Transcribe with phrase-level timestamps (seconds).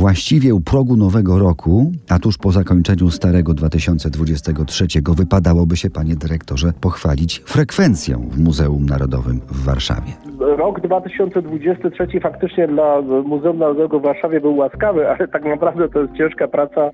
[0.00, 6.72] Właściwie u progu nowego roku, a tuż po zakończeniu starego 2023, wypadałoby się, panie dyrektorze,
[6.80, 10.12] pochwalić frekwencją w Muzeum Narodowym w Warszawie.
[10.38, 16.14] Rok 2023 faktycznie dla Muzeum Narodowego w Warszawie był łaskawy, ale tak naprawdę to jest
[16.14, 16.90] ciężka praca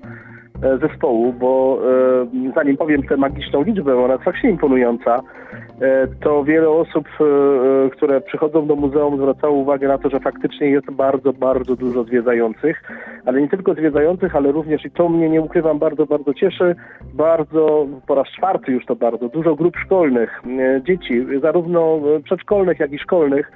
[0.61, 1.79] zespołu, bo
[2.45, 5.21] e, zanim powiem tę magiczną liczbę, ona jest faktycznie imponująca,
[5.81, 7.23] e, to wiele osób, e,
[7.85, 12.03] e, które przychodzą do muzeum zwracało uwagę na to, że faktycznie jest bardzo, bardzo dużo
[12.03, 12.83] zwiedzających,
[13.25, 16.75] ale nie tylko zwiedzających, ale również i to mnie nie ukrywam bardzo, bardzo cieszy,
[17.13, 22.79] bardzo, po raz czwarty już to bardzo, dużo grup szkolnych, e, dzieci, zarówno e, przedszkolnych,
[22.79, 23.51] jak i szkolnych,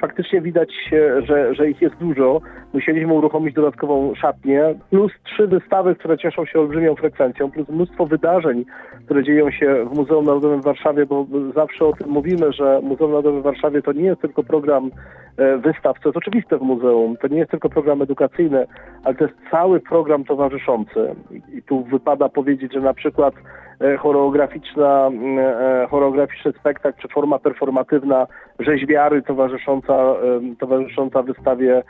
[0.00, 2.40] faktycznie widać, e, że, że ich jest dużo.
[2.72, 8.64] Musieliśmy uruchomić dodatkową szatnię, plus trzy wystawy, które cieszą się olbrzymią frekwencją, plus mnóstwo wydarzeń,
[9.04, 13.10] które dzieją się w Muzeum Narodowym w Warszawie, bo zawsze o tym mówimy, że Muzeum
[13.10, 14.90] Narodowe w Warszawie to nie jest tylko program
[15.36, 18.66] e, wystaw, co jest oczywiste w muzeum, to nie jest tylko program edukacyjny,
[19.04, 21.14] ale to jest cały program towarzyszący.
[21.52, 23.34] I, tu wypada powiedzieć, że na przykład
[23.80, 28.26] e, choreograficzna, mm, e, choreograficzny spektakl czy forma performatywna
[28.58, 30.14] rzeźbiary towarzysząca,
[30.58, 31.82] towarzysząca wystawie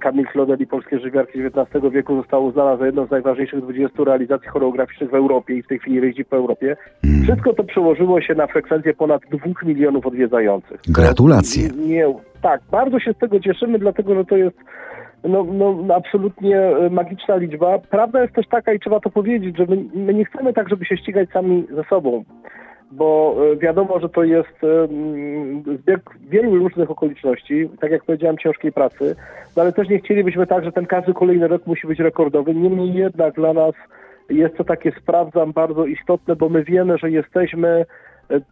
[0.00, 4.48] Kamil Klodel i polskie rzeźbiarki XIX wieku została uznana za jedną z najważniejszych 20 realizacji
[4.48, 6.76] choreograficznych w Europie i w tej chwili jeździ po Europie.
[7.22, 10.80] Wszystko to przełożyło się na frekwencję ponad 2 milionów odwiedzających.
[10.88, 11.68] Gratulacje.
[11.68, 14.56] Nie, nie, tak, bardzo się z tego cieszymy, dlatego że to jest
[15.28, 17.78] no, no, absolutnie e, magiczna liczba.
[17.78, 20.84] Prawda jest też taka i trzeba to powiedzieć, że my, my nie chcemy tak, żeby
[20.84, 22.24] się ścigać sami ze sobą,
[22.94, 28.38] bo e, wiadomo, że to jest e, mm, zbieg wielu różnych okoliczności, tak jak powiedziałem,
[28.38, 29.16] ciężkiej pracy,
[29.56, 32.54] no ale też nie chcielibyśmy tak, że ten każdy kolejny rok musi być rekordowy.
[32.54, 33.74] Niemniej jednak dla nas
[34.30, 37.86] jest to takie, sprawdzam, bardzo istotne, bo my wiemy, że jesteśmy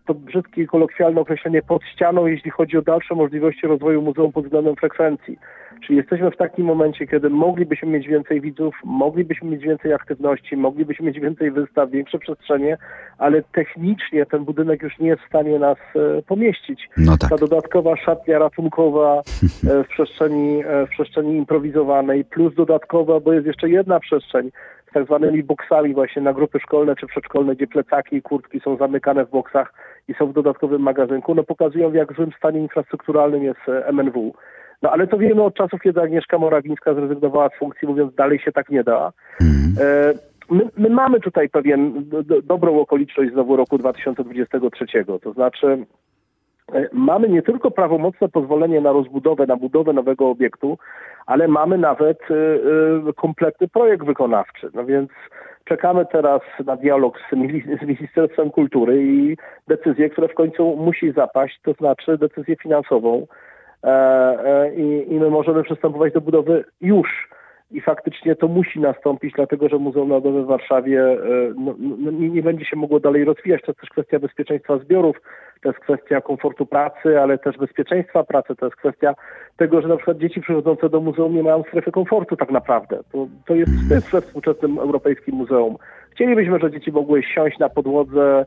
[0.07, 4.77] to brzydkie kolokwialne określenie pod ścianą, jeśli chodzi o dalsze możliwości rozwoju muzeum pod względem
[4.77, 5.39] frekwencji.
[5.87, 11.07] Czyli jesteśmy w takim momencie, kiedy moglibyśmy mieć więcej widzów, moglibyśmy mieć więcej aktywności, moglibyśmy
[11.07, 12.77] mieć więcej wystaw, większe przestrzenie,
[13.19, 16.89] ale technicznie ten budynek już nie jest w stanie nas e, pomieścić.
[16.97, 17.31] No tak.
[17.31, 23.47] Ta dodatkowa szatnia ratunkowa e, w przestrzeni, e, w przestrzeni improwizowanej, plus dodatkowa, bo jest
[23.47, 24.51] jeszcze jedna przestrzeń
[24.93, 29.27] tak zwanymi boksami właśnie na grupy szkolne czy przedszkolne, gdzie plecaki i kurtki są zamykane
[29.27, 29.73] w boksach
[30.09, 34.33] i są w dodatkowym magazynku, no pokazują w jak złym stanie infrastrukturalnym jest e, MNW.
[34.83, 38.53] No ale to wiemy od czasów, kiedy Agnieszka Morawińska zrezygnowała z funkcji, mówiąc dalej się
[38.53, 39.13] tak nie da.
[39.81, 40.15] E,
[40.51, 45.87] My, my mamy tutaj pewien do, do, dobrą okoliczność znowu roku 2023, to znaczy
[46.93, 50.79] mamy nie tylko prawomocne pozwolenie na rozbudowę, na budowę nowego obiektu,
[51.27, 52.35] ale mamy nawet e,
[53.09, 54.71] e, kompletny projekt wykonawczy.
[54.75, 55.11] No więc
[55.65, 57.37] czekamy teraz na dialog z,
[57.87, 59.37] Ministerstwem Kultury i
[59.69, 63.27] decyzję, która w końcu musi zapaść, to znaczy decyzję finansową
[63.85, 64.75] e, e,
[65.09, 67.29] i my możemy przystępować do budowy już.
[67.73, 71.19] I faktycznie to musi nastąpić, dlatego że Muzeum Narodowe w Warszawie e,
[71.57, 73.63] no, no, nie, będzie się mogło dalej rozwijać.
[73.63, 75.17] To jest też kwestia bezpieczeństwa zbiorów,
[75.63, 79.15] to jest kwestia komfortu pracy, ale też bezpieczeństwa pracy, to jest kwestia
[79.57, 82.99] tego, że na przykład dzieci przychodzące do muzeum nie mają strefy komfortu tak naprawdę.
[83.13, 85.77] To, to jest wstyd we współczesnym europejskim muzeum.
[86.11, 88.45] Chcielibyśmy, że dzieci mogły siąść na podłodze,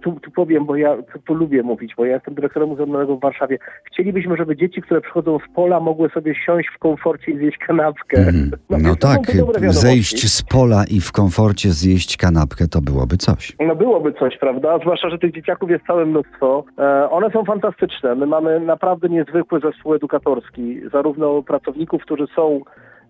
[0.00, 3.18] tu, tu powiem, bo ja tu, tu lubię mówić, bo ja jestem dyrektorem Muzeum Narodowego
[3.18, 3.58] w Warszawie.
[3.84, 8.18] Chcielibyśmy, żeby dzieci, które przychodzą z pola, mogły sobie siąść w komforcie i zjeść kanapkę.
[8.18, 9.20] Mm, No to tak,
[9.68, 13.56] zejść z pola i w komforcie zjeść kanapkę to byłoby coś.
[13.60, 14.78] No byłoby coś, prawda?
[14.78, 16.64] Zwłaszcza, że tych dzieciaków jest całe mnóstwo.
[16.78, 18.14] E, one są fantastyczne.
[18.14, 22.60] My mamy naprawdę niezwykły zespół edukatorski, zarówno pracowników, którzy są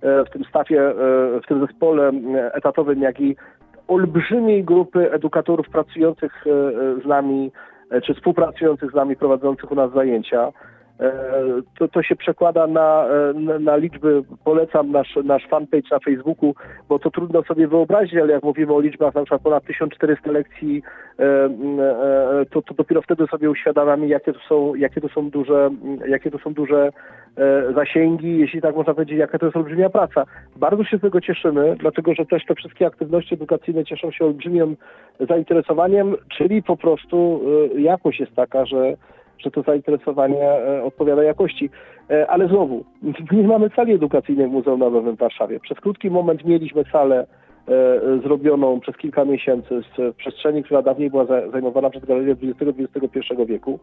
[0.02, 0.94] e, w tym stafie, e,
[1.44, 3.36] w tym zespole e, etatowym, jak i
[3.88, 7.52] olbrzymiej grupy edukatorów pracujących e, e, z nami,
[7.90, 10.52] e, czy współpracujących z nami, prowadzących u nas zajęcia.
[11.00, 11.12] E,
[11.78, 16.54] To, to się przekłada na, e, na, na liczby, polecam nasz, nasz fanpage na Facebooku,
[16.88, 20.82] bo to trudno sobie wyobrazić, ale jak mówimy o liczbach na przykład ponad 1400 lekcji,
[21.18, 21.48] e,
[22.50, 25.70] to, to dopiero wtedy sobie uświadamiamy, jakie to są, jakie to są duże,
[26.08, 26.90] jakie to są duże
[27.74, 30.24] zasięgi, jeśli tak można powiedzieć, jaka to jest olbrzymia praca.
[30.56, 34.76] Bardzo się z tego cieszymy, dlatego że też te wszystkie aktywności edukacyjne cieszą się olbrzymim
[35.28, 37.40] zainteresowaniem, czyli po prostu
[37.76, 38.96] jakość jest taka, że
[39.38, 41.70] że to zainteresowanie e, odpowiada jakości.
[42.10, 42.84] E, Ale znowu,
[43.32, 45.60] nie mamy sali edukacyjnej w Muzeum Narodowym w Warszawie.
[45.60, 47.26] Przez krótki moment mieliśmy salę
[47.68, 53.46] e, zrobioną przez kilka miesięcy z przestrzeni, która dawniej była za- zajmowana przez galerię XX-XXI
[53.46, 53.78] wieku.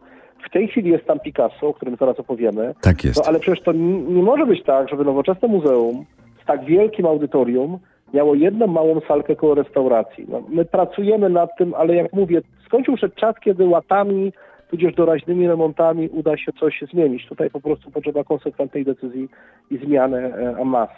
[0.46, 2.74] W tej chwili jest tam Picasso, o którym zaraz opowiemy.
[2.80, 3.16] Tak jest.
[3.16, 6.04] No ale przecież to nie, nie może być tak, żeby nowoczesne muzeum
[6.42, 7.78] z tak wielkim audytorium
[8.14, 10.26] miało jedną małą salkę koło restauracji.
[10.28, 14.32] No, my pracujemy nad tym, ale jak mówię, skończył się czas, kiedy łatami
[14.70, 17.26] tudzież doraźnymi remontami uda się coś zmienić.
[17.26, 19.28] Tutaj po prostu potrzeba konsekwentnej decyzji
[19.70, 20.94] i zmiany en masse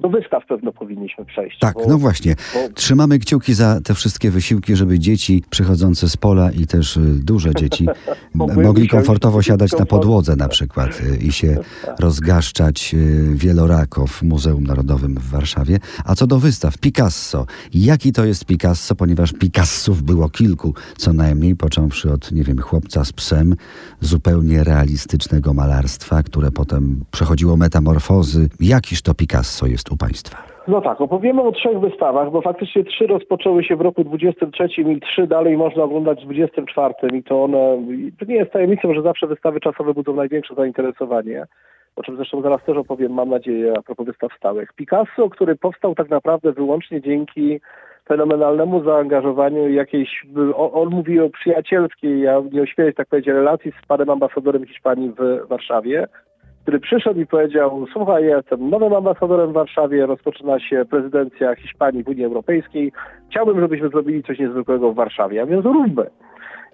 [0.00, 1.58] do wystaw pewno powinniśmy przejść.
[1.58, 2.36] Tak, bo, no właśnie.
[2.54, 2.74] Bo...
[2.74, 7.54] Trzymamy kciuki za te wszystkie wysiłki, żeby dzieci przychodzące z pola i też y, duże
[7.54, 7.86] dzieci
[8.64, 11.56] mogli komfortowo siadać na podłodze na przykład y, i się
[11.98, 15.78] rozgaszczać y, wielorako w Muzeum Narodowym w Warszawie.
[16.04, 17.46] A co do wystaw, Picasso.
[17.74, 18.94] Jaki to jest Picasso?
[18.94, 23.56] Ponieważ Picassów było kilku, co najmniej, począwszy od, nie wiem, chłopca z psem,
[24.00, 28.48] zupełnie realistycznego malarstwa, które potem przechodziło metamorfozy.
[28.60, 30.50] Jakiż to Picasso jest u Państwa?
[30.68, 35.00] No tak, opowiemy o trzech wystawach, bo faktycznie trzy rozpoczęły się w roku 23 i
[35.00, 37.78] trzy dalej można oglądać w 24 i to one,
[38.18, 41.44] to nie jest tajemnicą, że zawsze wystawy czasowe budzą największe zainteresowanie,
[41.96, 44.72] o czym zresztą zaraz też opowiem, mam nadzieję, a propos wystaw stałych.
[44.72, 47.60] Picasso, który powstał tak naprawdę wyłącznie dzięki
[48.08, 53.86] fenomenalnemu zaangażowaniu jakiejś, on, on mówi o przyjacielskiej, ja nie ośmielę tak powiedzieć, relacji z
[53.86, 56.06] panem ambasadorem Hiszpanii w Warszawie,
[56.70, 62.04] który przyszedł i powiedział, słuchaj, ja jestem nowym ambasadorem w Warszawie, rozpoczyna się prezydencja Hiszpanii
[62.04, 62.92] w Unii Europejskiej,
[63.30, 66.06] chciałbym, żebyśmy zrobili coś niezwykłego w Warszawie, a więc róbmy.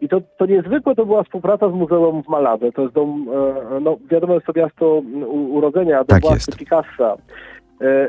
[0.00, 2.72] I to, to niezwykłe to była współpraca z Muzeum w Maladze.
[2.72, 3.26] To jest dom,
[3.76, 7.14] e, no wiadomo, jest to miasto urodzenia, tak własny Picassa.
[7.14, 7.16] E,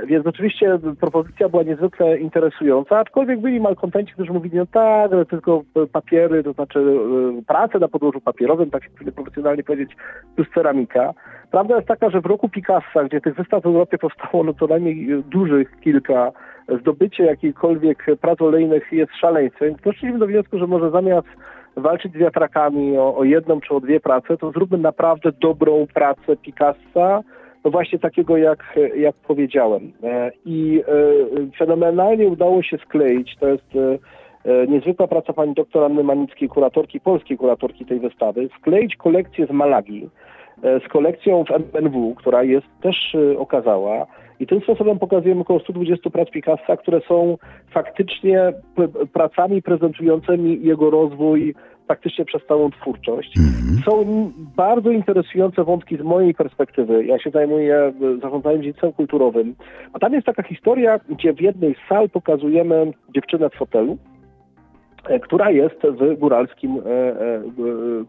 [0.06, 5.64] więc oczywiście propozycja była niezwykle interesująca, aczkolwiek byli malkontenci, którzy mówili, no tak, ale tylko
[5.92, 9.96] papiery, to znaczy e, pracę na podłożu papierowym, tak się profesjonalnie powiedzieć,
[10.36, 11.14] plus ceramika.
[11.52, 14.68] Prawda jest taka, że w roku Picassa, gdzie tych wystaw w Europie powstało no co
[14.68, 16.32] najmniej dużych kilka,
[16.80, 19.76] zdobycie jakichkolwiek prac olejnych jest szaleństwem.
[19.86, 21.28] Doszliśmy do wniosku, że może zamiast
[21.76, 26.38] walczyć z wiatrakami o, o jedną czy o dwie prace, to zróbmy naprawdę dobrą pracę
[26.42, 27.22] Picassa,
[27.68, 29.92] no właśnie takiego, jak, jak powiedziałem.
[30.04, 33.76] E, I e, fenomenalnie udało się skleić, to jest
[34.46, 39.52] e, niezwykła praca pani doktor Anny Manickiej, kuratorki, polskiej kuratorki tej wystawy, skleić kolekcję z
[39.52, 40.10] Malagi
[40.86, 44.06] z kolekcją w MNW, która jest też okazała.
[44.40, 47.38] I tym sposobem pokazujemy około 120 prac Picassa, które są
[47.72, 48.54] faktycznie
[49.14, 51.56] pracami prezentującymi jego rozwój
[51.88, 53.38] praktycznie przez całą twórczość.
[53.38, 53.86] Mm-hmm.
[53.86, 57.06] Są bardzo interesujące wątki z mojej perspektywy.
[57.06, 59.56] Ja się zajmuję zarządzaniem dziedzictwem kulturowym.
[59.94, 63.98] A tam jest taka historia, gdzie w jednej z sal pokazujemy dziewczynę w fotelu,
[65.08, 67.42] e, która jest w góralskim e, e,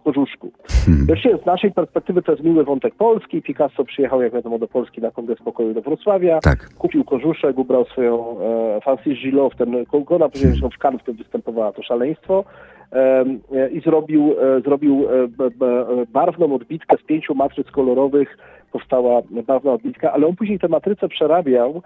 [0.05, 0.53] Korzuszku.
[0.87, 1.41] Hmm.
[1.43, 3.43] z naszej perspektywy to jest miły wątek polski.
[3.43, 6.41] Picasso przyjechał, jak wiadomo, do Polski na Kongres Pokoju do Wrocławia.
[6.41, 6.69] Tak.
[6.79, 11.73] Kupił Korzuszek, ubrał swoją e, Francis Gillot, ten kołkona, później zresztą w Cannes wtedy występowała
[11.73, 12.45] to szaleństwo.
[12.93, 13.25] E,
[13.71, 18.39] i zrobił, e, zrobił e, barwną odbitkę z pięciu matryc kolorowych.
[18.73, 21.83] Powstała barwna odbitka, ale on później tę matrycę przerabiał,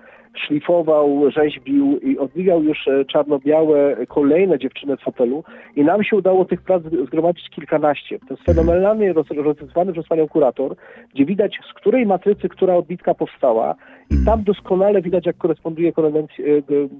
[0.46, 5.44] szlifował, rzeźbił i odbijał już czarno-białe kolejne dziewczyny w fotelu.
[5.76, 8.19] I nam się udało tych prac zgromadzić kilkanaście.
[8.19, 10.76] To jest fenomenalnie rozrysowany przez panią kurator,
[11.14, 13.75] gdzie widać z której matrycy która odbitka powstała
[14.14, 15.93] i tam doskonale widać jak koresponduje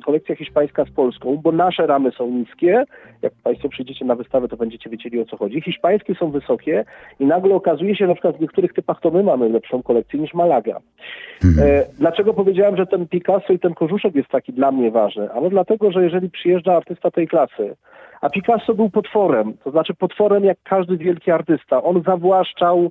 [0.05, 2.85] kolekcja hiszpańska z polską, bo nasze ramy są niskie,
[3.23, 5.61] jak Państwo przyjdziecie na wystawę, to będziecie wiedzieli o co chodzi.
[5.61, 6.85] Hiszpańskie są wysokie
[7.21, 10.35] i nagle okazuje się, na przykład w niektórych typach to my mamy lepszą kolekcję niż
[10.35, 10.81] Malaga.
[11.45, 11.69] Mhm.
[11.69, 15.33] E, dlaczego powiedziałem, że ten Picasso i ten Korzuszek jest taki dla mnie ważny?
[15.33, 17.77] Ano dlatego, że jeżeli przyjeżdża artysta tej klasy,
[18.21, 21.83] a Picasso był potworem, to znaczy potworem jak każdy wielki artysta.
[21.83, 22.91] On zawłaszczał E,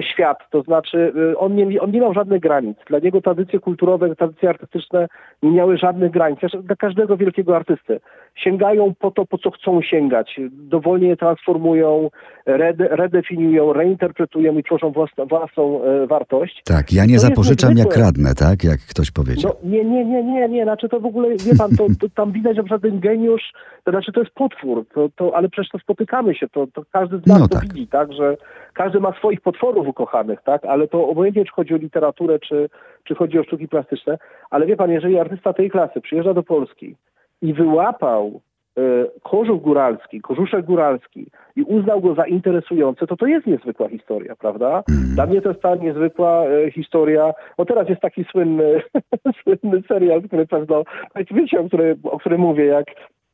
[0.00, 2.78] świat, to znaczy e, on nie, on nie miał żadnych granic.
[2.86, 5.08] Dla niego tradycje kulturowe, tradycje artystyczne
[5.42, 6.40] nie miały żadnych granic.
[6.62, 8.00] Dla każdego wielkiego artysty.
[8.34, 10.40] Sięgają po to, po co chcą sięgać.
[10.50, 12.10] Dowolnie je transformują,
[12.46, 16.62] rede, redefiniują, reinterpretują i tworzą własną, własną e, wartość.
[16.64, 18.64] Tak, ja nie to zapożyczam jak radnę, tak?
[18.64, 19.52] Jak ktoś powiedział.
[19.64, 20.64] No, nie, nie, nie, nie, nie.
[20.64, 23.52] Znaczy to w ogóle, wie pan, to, to tam widać przykład ten geniusz,
[23.84, 27.18] to znaczy to jest potwór, to, to, ale przecież to spotykamy się, to, to każdy
[27.18, 27.64] z nas no, to tak.
[27.64, 28.12] widzi, tak?
[28.12, 28.36] Że
[28.74, 30.64] każdy ma swoich potworów ukochanych, tak?
[30.64, 32.68] Ale to obojętnie, czy chodzi o literaturę, czy,
[33.04, 34.18] czy chodzi o sztuki plastyczne.
[34.50, 36.96] Ale wie pan, jeżeli artysta tej klasy przyjeżdża do Polski
[37.42, 38.40] i wyłapał
[38.78, 38.82] e,
[39.22, 44.82] kożuch góralski, korzuszek góralski i uznał go za interesujący, to to jest niezwykła historia, prawda?
[44.88, 45.14] Mhm.
[45.14, 47.32] Dla mnie to jest ta niezwykła e, historia.
[47.56, 48.82] O teraz jest taki słynny,
[49.42, 50.82] słynny serial, który pewno,
[51.30, 52.86] wiecie, o, który, o którym mówię, jak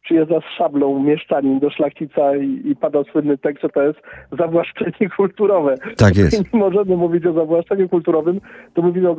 [0.09, 3.99] przyjeżdża z szablą mieszczanin do szlachcica i, i pada słynny tekst, że to jest
[4.39, 5.75] zawłaszczenie kulturowe.
[5.97, 6.39] Tak jest.
[6.55, 8.41] Nie możemy mówić o zawłaszczeniu kulturowym,
[8.75, 9.17] to mówimy o,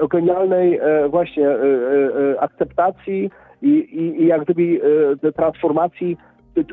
[0.00, 3.30] o genialnej e, właśnie e, e, akceptacji
[3.64, 4.80] i, i, i jak gdyby
[5.22, 6.16] e, transformacji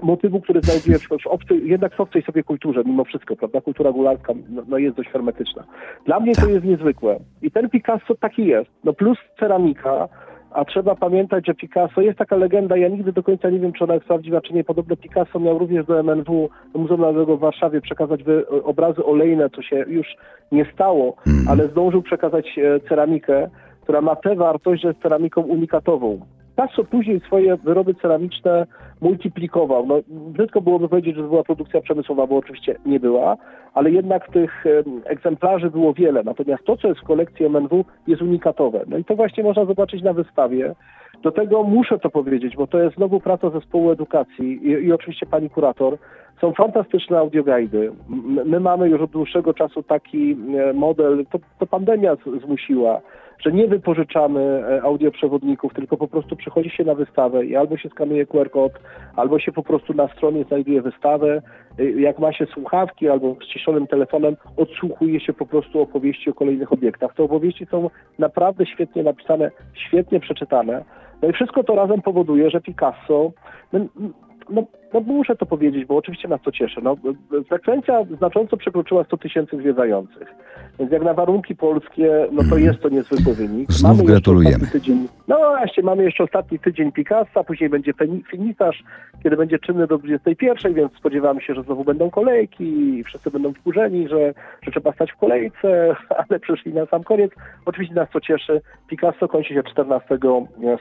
[0.03, 3.61] motywu, który znajduje w, w obcej, jednak w obcej sobie kulturze, mimo wszystko, prawda?
[3.61, 5.63] Kultura gularska no, no, jest dość hermetyczna.
[6.05, 6.49] Dla mnie to tak.
[6.49, 7.19] jest niezwykłe.
[7.41, 8.69] I ten Picasso taki jest.
[8.83, 10.07] No plus ceramika,
[10.51, 13.83] a trzeba pamiętać, że Picasso, jest taka legenda, ja nigdy do końca nie wiem, czy
[13.83, 14.63] ona jest prawdziwa, czy nie.
[14.63, 18.21] Podobno Picasso miał również do MNW, do Muzeum Narodowego w Warszawie przekazać
[18.63, 20.07] obrazy olejne, co się już
[20.51, 21.47] nie stało, mm.
[21.47, 23.49] ale zdążył przekazać e, ceramikę,
[23.81, 26.19] która ma tę wartość, że jest ceramiką unikatową.
[26.55, 28.67] Picasso później swoje wyroby ceramiczne
[29.01, 29.85] multiplikował.
[29.85, 33.37] No, brzydko byłoby powiedzieć, że to była produkcja przemysłowa, bo oczywiście nie była,
[33.73, 34.63] ale jednak tych
[35.05, 36.23] egzemplarzy było wiele.
[36.23, 38.83] Natomiast to, co jest w kolekcji MNW, jest unikatowe.
[38.87, 40.75] No i to właśnie można zobaczyć na wystawie.
[41.23, 45.25] Do tego muszę to powiedzieć, bo to jest znowu praca zespołu edukacji i, i oczywiście
[45.25, 45.97] pani kurator.
[46.41, 47.91] Są fantastyczne audioguidy.
[48.45, 53.01] My mamy już od dłuższego czasu taki e, model, to, to pandemia zmusiła,
[53.39, 57.89] że nie wypożyczamy e, audioprzewodników, tylko po prostu przychodzi się na wystawę i albo się
[57.89, 58.71] skanuje QR kod,
[59.15, 61.41] albo się po prostu na stronie znajduje wystawę.
[61.79, 66.73] E, jak ma się słuchawki albo ściszonym telefonem, odsłuchuje się po prostu opowieści o kolejnych
[66.73, 67.13] obiektach.
[67.15, 70.83] Te opowieści są naprawdę świetnie napisane, świetnie przeczytane.
[71.21, 73.31] No i wszystko to razem powoduje, że Picasso
[74.49, 76.81] no, no, muszę to powiedzieć, bo oczywiście nas to cieszy.
[76.83, 76.97] No,
[77.49, 80.27] frekwencja znacząco przekroczyła 100 tysięcy zwiedzających.
[80.79, 83.71] Więc jak na warunki polskie, no to jest to niezwykły wynik.
[83.71, 84.67] Znów mamy gratulujemy.
[84.67, 87.93] Tydzień, no właśnie, mamy jeszcze ostatni tydzień Picassa, później będzie
[88.31, 88.83] finitarz,
[89.23, 93.53] kiedy będzie czynny do 21, więc spodziewamy się, że znowu będą kolejki i wszyscy będą
[93.53, 95.95] wkurzeni, że, że trzeba stać w kolejce,
[96.29, 97.31] ale przyszli na sam koniec.
[97.65, 98.61] Oczywiście nas to cieszy.
[98.87, 100.17] Picasso kończy się 14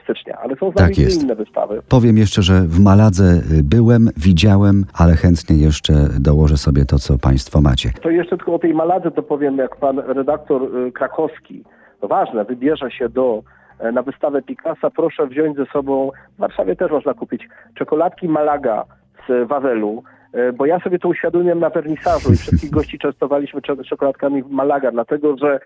[0.03, 1.81] stycznia, ale są z nami tak inne wystawy.
[1.89, 7.61] Powiem jeszcze, że w Maladze byłem, widziałem, ale chętnie jeszcze dołożę sobie to, co Państwo
[7.61, 7.91] macie.
[8.01, 11.63] To jeszcze tylko o tej Maladze to powiem, jak pan redaktor y, krakowski,
[12.01, 13.43] to ważne, wybierze się do
[13.79, 18.85] e, na wystawę Picassa, proszę wziąć ze sobą, w Warszawie też można kupić, czekoladki Malaga
[19.27, 20.03] z Wawelu,
[20.33, 25.37] e, bo ja sobie to uświadomiłem na wernisażu i wszystkich gości częstowaliśmy czekoladkami Malaga, dlatego
[25.37, 25.59] że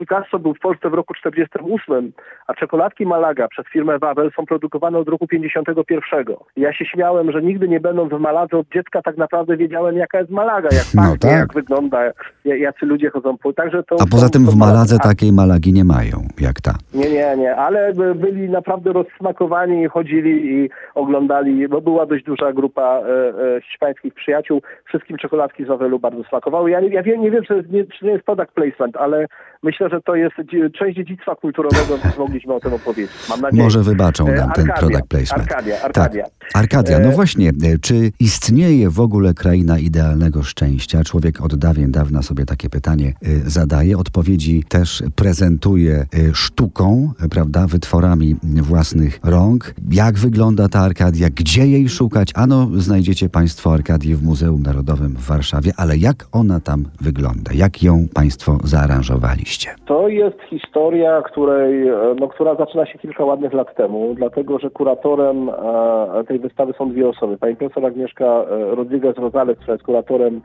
[0.00, 2.12] Picasso był w Polsce w roku 48,
[2.46, 6.24] a czekoladki Malaga przez firmę Wawel są produkowane od roku 51.
[6.56, 10.18] Ja się śmiałem, że nigdy nie będąc w Maladze od dziecka tak naprawdę wiedziałem jaka
[10.18, 11.30] jest Malaga, jak no pachnie, tak.
[11.30, 11.98] jak wygląda,
[12.44, 13.52] jacy ludzie chodzą po.
[13.52, 16.74] Także to, a poza tym w Maladze takiej Malagi nie mają, jak ta.
[16.94, 22.82] Nie, nie, nie, ale byli naprawdę rozsmakowani, chodzili i oglądali, bo była dość duża grupa
[22.82, 24.62] e, e, hiszpańskich przyjaciół.
[24.84, 26.70] Wszystkim czekoladki z Wawelu bardzo smakowały.
[26.70, 29.26] Ja, ja wiem, nie wiem, czy, nie, czy nie jest product placement, ale
[29.62, 30.34] myślę, że to jest
[30.78, 33.10] część dziedzictwa kulturowego, więc mogliśmy o tym opowiedzieć.
[33.28, 33.62] Mam nadzieję.
[33.62, 35.52] Może wybaczą nam Arkadia, ten product placement.
[35.52, 36.22] Arkadia, Arkadia.
[36.22, 36.32] Tak.
[36.54, 41.04] Arkadia, no e, właśnie, e, czy istnieje w ogóle kraina idealnego szczęścia?
[41.04, 43.98] Człowiek od dawien dawna sobie takie pytanie e, zadaje.
[43.98, 49.74] Odpowiedzi też prezentuje sztuką, prawda, wytworami własnych rąk.
[49.90, 51.30] Jak wygląda ta Arkadia?
[51.30, 52.30] Gdzie jej szukać?
[52.34, 57.52] Ano, znajdziecie Państwo Arkadię w Muzeum Narodowym w Warszawie, ale jak ona tam wygląda?
[57.52, 59.79] Jak ją Państwo zaaranżowaliście?
[59.86, 65.48] To jest historia, której, no, która zaczyna się kilka ładnych lat temu, dlatego że kuratorem
[65.48, 67.38] e, tej wystawy są dwie osoby.
[67.38, 70.40] Pani profesor Agnieszka e, Rodriguez Rosales, która jest kuratorem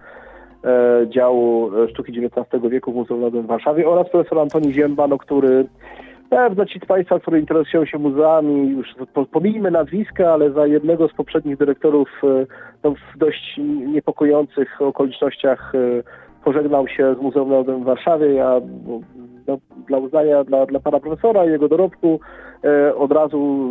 [0.63, 5.17] e, działu sztuki XIX wieku w Muzeum Narodowym w Warszawie oraz profesor Antoni Ziemba, no,
[5.17, 5.65] który
[6.29, 8.87] Pewno ci z Państwa, którzy interesują się muzeami, już
[9.31, 12.21] pomijmy nazwiska, ale za jednego z poprzednich dyrektorów
[12.83, 15.73] no, w dość niepokojących okolicznościach
[16.45, 18.33] pożegnał się z Muzeum Narodowym w Warszawie.
[18.33, 18.61] Ja
[19.87, 22.19] dla uznania dla, dla pana profesora i jego dorobku
[22.63, 23.67] e, od razu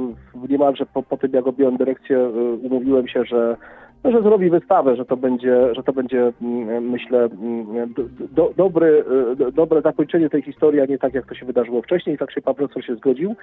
[0.48, 2.30] niemalże po, po tym, jak objąłem dyrekcję, e,
[2.62, 3.56] umówiłem się, że
[4.04, 7.94] że zrobi wystawę, że to będzie, że to będzie mm, myślę, mm,
[8.32, 11.82] do, dobry, e, do, dobre zakończenie tej historii, a nie tak, jak to się wydarzyło
[11.82, 12.16] wcześniej.
[12.16, 13.34] I tak się pan profesor się zgodził.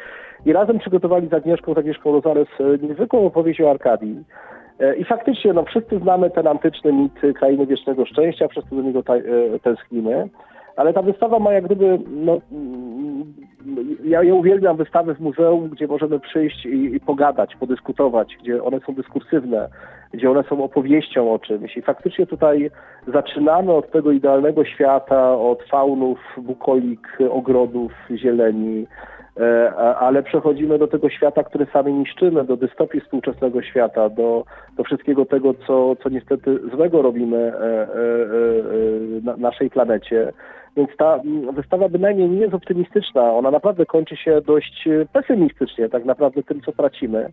[0.46, 2.48] I razem przygotowali z Agnieszką, z Agnieszką Rozares
[2.82, 4.24] niezwykłą opowieść o Arkadii.
[4.98, 9.04] I faktycznie, no wszyscy znamy ten antyczny mit Krainy Wiecznego Szczęścia, wszyscy do niego
[9.64, 10.30] tęsknimy.
[10.76, 12.42] Ale ta wystawa ma jak gdyby, no,
[14.04, 18.80] ja, ja uwielbiam wystawy w muzeum, gdzie możemy przyjść i, i, pogadać, podyskutować, gdzie one
[18.80, 19.70] są dyskursywne,
[20.14, 21.78] gdzie one są opowieścią o czymś.
[21.78, 22.72] I faktycznie tutaj
[23.08, 28.88] zaczynamy od tego idealnego świata, od faunów, bukolik, ogrodów, zieleni,
[29.40, 34.44] e, ale przechodzimy do tego świata, który sami niszczymy, do dystopii współczesnego świata, do,
[34.78, 37.88] do wszystkiego tego, co, co niestety złego robimy e, e,
[39.24, 40.34] na naszej planecie.
[40.78, 41.20] Więc ta
[41.54, 43.34] wystawa bynajmniej nie jest optymistyczna.
[43.34, 47.32] Ona naprawdę kończy się dość pesymistycznie, tak naprawdę tym, co tracimy.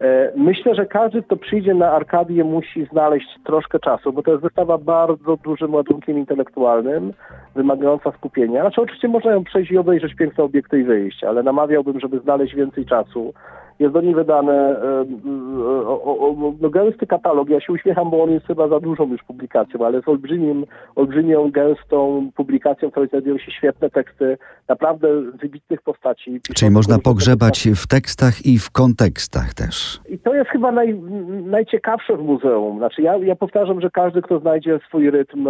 [0.00, 4.42] E, myślę, że każdy, kto przyjdzie na Arkadię, musi znaleźć troszkę czasu, bo to jest
[4.42, 7.12] wystawa bardzo dużym ładunkiem intelektualnym,
[7.54, 8.60] wymagająca skupienia.
[8.60, 12.54] Znaczy, oczywiście można ją przejść i obejrzeć piękne obiekty i wyjść, ale namawiałbym, żeby znaleźć
[12.54, 13.34] więcej czasu
[13.78, 15.04] jest do niej wydany e,
[15.86, 17.48] o, o, no, gęsty katalog.
[17.48, 20.64] Ja się uśmiecham, bo on jest chyba za dużą już publikacją, ale jest olbrzymim,
[20.94, 26.40] olbrzymią, gęstą publikacją, w której znajdują się świetne teksty naprawdę wybitnych postaci.
[26.54, 30.00] Czyli można pogrzebać w tekstach i w kontekstach też.
[30.08, 30.94] I to jest chyba naj,
[31.44, 32.78] najciekawsze w muzeum.
[32.78, 35.48] Znaczy ja, ja powtarzam, że każdy, kto znajdzie swój rytm,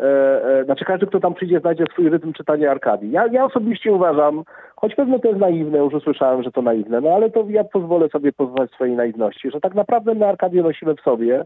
[0.00, 3.10] E, e, znaczy każdy, kto tam przyjdzie, znajdzie swój rytm czytania Arkadii.
[3.10, 4.42] Ja, ja osobiście uważam,
[4.76, 8.08] choć pewno to jest naiwne, już usłyszałem, że to naiwne, no ale to ja pozwolę
[8.08, 11.44] sobie pozwolić swojej naiwności, że tak naprawdę my Arkadię nosimy w sobie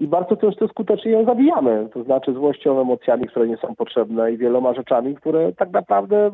[0.00, 4.36] i bardzo często skutecznie ją zabijamy, to znaczy złością, emocjami, które nie są potrzebne i
[4.36, 6.30] wieloma rzeczami, które tak naprawdę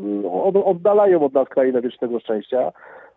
[0.65, 2.73] oddalają od nas krainę wiecznego szczęścia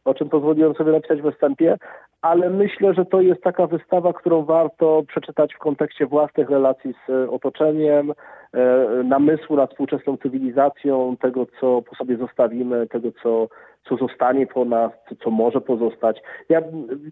[0.10, 1.78] o czym pozwoliłem sobie napisać we wstępie,
[2.22, 7.10] ale myślę, że to jest taka wystawa, którą warto przeczytać w kontekście własnych relacji z
[7.10, 8.12] e, otoczeniem,
[8.54, 13.48] e, namysłu nad współczesną cywilizacją, tego, co po sobie zostawimy, tego, co,
[13.84, 14.92] co zostanie po nas,
[15.24, 16.22] co może pozostać.
[16.50, 16.62] Ja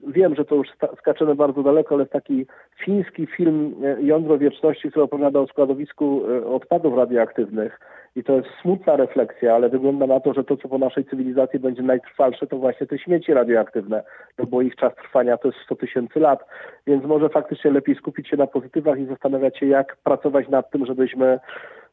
[0.07, 2.45] wiem, że to już skaczemy bardzo daleko, ale taki
[2.85, 7.79] fiński film e, Jądro Wieczności, który opowiada o składowisku odpadów radioaktywnych.
[8.17, 11.59] I to jest smutna refleksja, ale wygląda na to, że to, co po naszej cywilizacji
[11.59, 14.03] będzie najtrwalsze, to właśnie te śmieci radioaktywne,
[14.37, 16.39] no bo ich czas trwania to jest 100 tysięcy lat,
[16.87, 20.85] więc może faktycznie lepiej skupić się na pozytywach i zastanawiać się, jak pracować nad tym,
[20.85, 21.39] żebyśmy,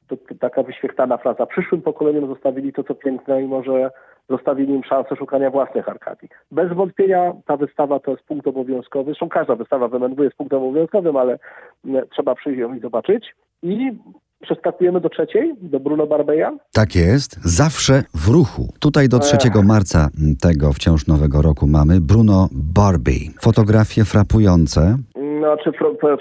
[0.08, 3.90] to, to taka wyświechtana fraza, przyszłym pokoleniom zostawili to, co piękne i może
[4.30, 6.28] zostawili im szansę szukania własnych arkadii.
[6.50, 10.58] Bez wątpienia ta wystawa to jest punkt obowiązkowy, zresztą każda wystawa w MNW jest punktem
[10.58, 11.38] obowiązkowym, ale
[11.84, 13.34] mm, trzeba przyjść ją i zobaczyć.
[13.62, 13.92] I
[14.44, 16.56] Przeskakujemy do trzeciej, do Bruno Barbeja.
[16.73, 18.73] Tak jest, zawsze w ruchu.
[18.80, 20.08] Tutaj do 3 marca
[20.40, 23.30] tego wciąż nowego roku mamy Bruno Barbie.
[23.40, 24.99] Fotografie frapujące.
[25.44, 25.72] Znaczy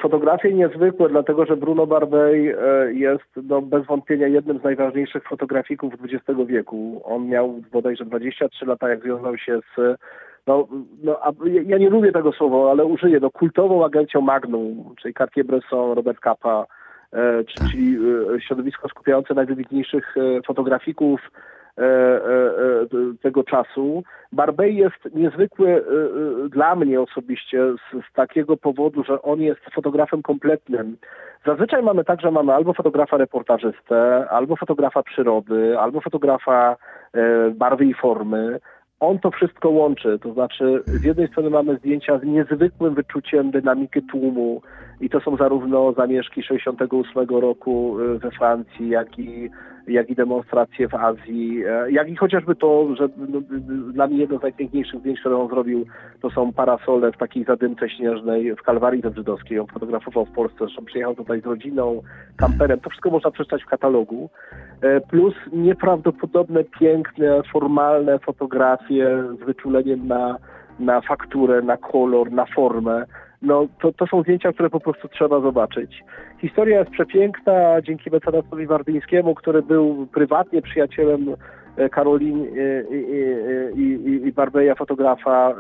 [0.02, 5.94] fotografie niezwykłe, dlatego że Bruno Barbey e, jest no, bez wątpienia jednym z najważniejszych fotografików
[6.04, 7.02] XX wieku.
[7.06, 9.98] On miał bodajże 23 lata, jak związał się z
[10.48, 10.68] no,
[11.04, 16.20] no ja nie lubię tego słowa, ale użyję, no, kultową agencją Magnum, czyli Cartier-Bresson, Robert
[16.20, 16.66] Capa,
[17.14, 17.98] E, czyli
[18.36, 20.16] e, środowisko skupiające najwybitniejszych
[20.46, 21.32] fotografików
[23.22, 24.04] tego czasu.
[24.32, 25.84] Barbey jest niezwykły
[26.50, 30.98] dla mnie osobiście z, z, takiego powodu, że on jest fotografem kompletnym.
[31.46, 36.76] Zazwyczaj mamy tak, że mamy albo fotografa reportażystę, albo fotografa przyrody, albo fotografa
[37.56, 38.60] barwy i formy,
[39.00, 40.20] on to wszystko łączy.
[40.20, 44.62] To znaczy, z jednej strony mamy zdjęcia z niezwykłym wyczuciem dynamiki tłumu
[45.02, 49.50] i to są zarówno zamieszki 68 roku we Francji, jak i
[49.88, 53.42] jak i demonstracje w Azji, e, jak i chociażby to, że no,
[53.94, 55.86] dla mnie jedno z najpiękniejszych zdjęć, które on zrobił,
[56.22, 59.60] to są parasole w takiej zadymce śnieżnej w Kalwarii Żydowskiej.
[59.60, 62.02] On fotografował w Polsce, zresztą przyjechał tutaj z rodziną,
[62.38, 62.80] kamperem.
[62.80, 64.30] To wszystko można przeczytać w katalogu.
[64.82, 70.38] E, plus nieprawdopodobne, piękne, formalne fotografie z wyczuleniem na,
[70.80, 73.06] na fakturę, na kolor, na formę
[73.44, 76.04] no to, to są zdjęcia, które po prostu trzeba zobaczyć.
[76.42, 81.36] Historia jest przepiękna dzięki mecenasowi Wardyńskiemu, który był prywatnie przyjacielem
[81.78, 82.48] e, Karolin e,
[82.96, 83.06] i,
[83.76, 85.54] i, i, i Barbeja, fotografa, e,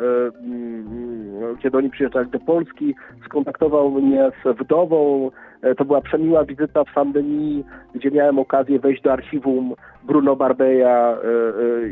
[0.45, 5.31] mm, kiedy oni przyjeżdżali do Polski, skontaktował mnie z wdową.
[5.77, 9.73] To była przemiła wizyta w Saint-Denis, gdzie miałem okazję wejść do archiwum
[10.03, 11.17] Bruno Barbeja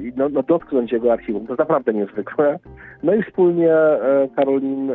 [0.03, 1.47] i no, no, dotknąć jego archiwum.
[1.47, 2.59] To naprawdę niezwykłe.
[3.03, 3.73] No i wspólnie
[4.35, 4.91] Karolin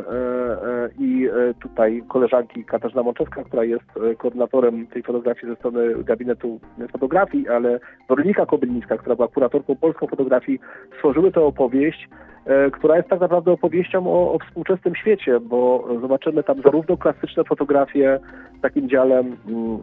[0.99, 6.59] i e, tutaj koleżanki Katarzyna Mączewska, która jest e, koordynatorem tej fotografii ze strony gabinetu
[6.91, 10.59] fotografii, ale Weronika Kobylińska, która była kuratorką polską fotografii,
[10.95, 12.36] stworzyły tę opowieść, e,
[12.71, 18.19] która jest tak naprawdę opowieścią o, o współczesnym świecie, bo zobaczymy tam zarówno klasyczne fotografie
[18.57, 19.77] z takim działem mm,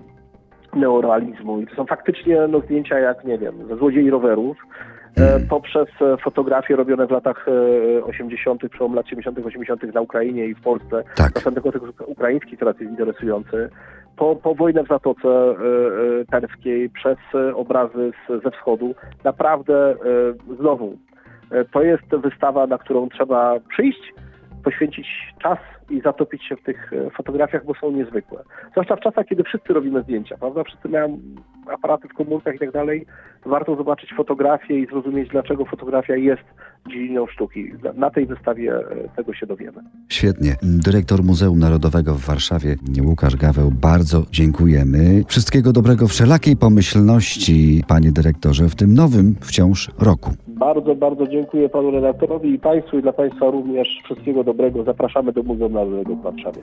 [0.74, 4.56] neorealizmu i to są faktycznie no, zdjęcia jak, nie wiem, ze złodziei rowerów,
[5.16, 7.46] E, poprzez e, fotografie robione w latach
[8.04, 9.94] 80., e, przełom lat 70., 80.
[9.94, 11.02] na Ukrainie i w Polsce.
[11.16, 11.32] Tak.
[11.32, 13.70] Tylko tekst ukraiński coraz jest interesujący.
[14.16, 15.54] Po, po wojnę w Zatoce
[16.30, 17.18] Perskiej, przez
[17.54, 18.94] obrazy z, ze wschodu.
[19.24, 19.94] Naprawdę
[20.58, 20.96] znowu,
[21.72, 24.12] to jest wystawa, na którą trzeba przyjść,
[24.64, 25.06] poświęcić
[25.42, 25.58] czas
[25.90, 28.42] i zatopić się w tych e, fotografiach, bo są niezwykłe.
[28.70, 30.64] Zwłaszcza w czasach, kiedy wszyscy robimy zdjęcia, prawda?
[30.64, 31.18] Wszyscy mają
[31.72, 33.06] aparaty w komórkach i tak dalej.
[33.46, 36.42] Warto zobaczyć fotografię i zrozumieć, dlaczego fotografia jest
[36.90, 37.72] dziedziną sztuki.
[37.94, 38.82] Na tej wystawie e,
[39.16, 39.82] tego się dowiemy.
[40.08, 40.56] Świetnie.
[40.62, 45.24] Dyrektor Muzeum Narodowego w Warszawie, Łukasz Gaweł, bardzo dziękujemy.
[45.28, 50.30] Wszystkiego dobrego, wszelakiej pomyślności, panie dyrektorze, w tym nowym wciąż roku.
[50.46, 54.84] Bardzo, bardzo dziękuję panu redaktorowi i państwu i dla państwa również wszystkiego dobrego.
[54.84, 56.62] Zapraszamy do Muzeum Narodowego w Warszawie.